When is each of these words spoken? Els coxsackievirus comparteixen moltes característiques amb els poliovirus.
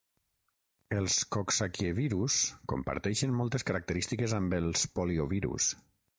Els 0.99 1.17
coxsackievirus 1.35 2.39
comparteixen 2.73 3.37
moltes 3.43 3.67
característiques 3.69 4.35
amb 4.41 4.59
els 4.63 4.89
poliovirus. 4.99 5.71